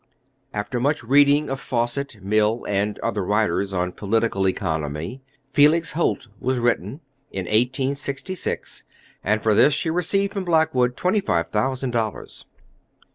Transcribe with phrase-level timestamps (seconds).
[0.51, 6.57] After much reading of Fawcett, Mill, and other writers on political economy, Felix Holt was
[6.57, 8.83] written, in 1866,
[9.23, 12.45] and for this she received from Blackwood twenty five thousand dollars.